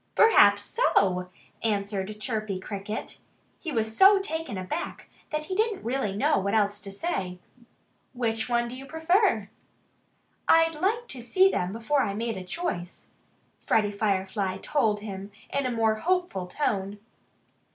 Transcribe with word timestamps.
"Perhaps 0.15 0.63
so!" 0.63 1.29
answered 1.61 2.19
Chirpy 2.19 2.59
Cricket. 2.59 3.19
He 3.59 3.71
was 3.71 3.95
so 3.95 4.17
taken 4.17 4.57
aback 4.57 5.07
that 5.29 5.43
he 5.43 5.53
really 5.75 6.07
didn't 6.07 6.17
know 6.17 6.39
what 6.39 6.55
else 6.55 6.79
to 6.79 6.89
say. 6.91 7.37
"Which 8.13 8.49
one 8.49 8.67
do 8.67 8.75
you 8.75 8.87
prefer?" 8.87 9.47
"I'd 10.47 10.73
have 10.73 11.05
to 11.09 11.21
see 11.21 11.51
them 11.51 11.71
before 11.71 12.01
I 12.01 12.15
made 12.15 12.35
a 12.35 12.43
choice," 12.43 13.09
Freddie 13.59 13.91
Firefly 13.91 14.57
told 14.63 15.01
him 15.01 15.29
in 15.53 15.67
a 15.67 15.71
more 15.71 15.93
hopeful 15.93 16.47
tone. 16.47 16.97